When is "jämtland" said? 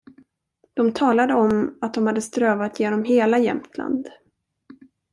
3.39-4.07